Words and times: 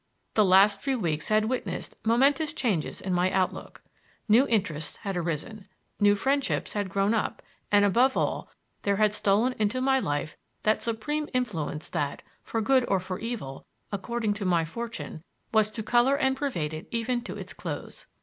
The 0.33 0.43
last 0.43 0.81
few 0.81 0.97
weeks 0.97 1.29
had 1.29 1.45
witnessed 1.45 1.95
momentous 2.03 2.53
changes 2.53 3.01
in 3.01 3.13
my 3.13 3.29
outlook. 3.29 3.83
New 4.27 4.47
interests 4.47 4.95
had 4.95 5.15
arisen, 5.15 5.67
new 5.99 6.15
friendships 6.15 6.73
had 6.73 6.89
grown 6.89 7.13
up, 7.13 7.43
and 7.71 7.85
above 7.85 8.17
all, 8.17 8.49
there 8.81 8.95
had 8.95 9.13
stolen 9.13 9.53
into 9.59 9.79
my 9.79 9.99
life 9.99 10.35
that 10.63 10.81
supreme 10.81 11.29
influence 11.35 11.87
that, 11.89 12.23
for 12.43 12.61
good 12.61 12.83
or 12.87 12.99
for 12.99 13.19
evil, 13.19 13.63
according 13.91 14.33
to 14.33 14.43
my 14.43 14.65
fortune, 14.65 15.23
was 15.51 15.69
to 15.69 15.83
color 15.83 16.15
and 16.15 16.35
pervade 16.35 16.73
it 16.73 16.87
even 16.89 17.21
to 17.21 17.37
its 17.37 17.53
close. 17.53 18.07